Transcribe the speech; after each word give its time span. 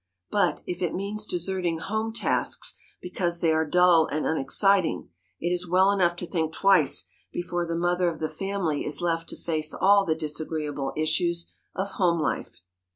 But 0.31 0.63
if 0.65 0.81
it 0.81 0.95
means 0.95 1.27
deserting 1.27 1.77
home 1.77 2.11
tasks 2.11 2.73
because 3.03 3.39
they 3.39 3.51
are 3.51 3.67
dull 3.67 4.07
and 4.07 4.25
unexciting, 4.25 5.09
it 5.39 5.49
is 5.49 5.67
well 5.69 5.91
enough 5.91 6.15
to 6.15 6.25
think 6.25 6.53
twice 6.53 7.07
before 7.31 7.67
the 7.67 7.75
mother 7.75 8.09
of 8.09 8.17
the 8.19 8.27
family 8.27 8.83
is 8.83 8.99
left 8.99 9.29
to 9.29 9.37
face 9.37 9.75
all 9.75 10.03
the 10.03 10.15
disagreeable 10.15 10.91
issues 10.97 11.53
of 11.75 11.87
home 11.91 12.19
life. 12.19 12.63